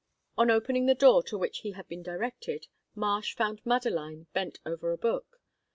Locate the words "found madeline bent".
3.35-4.57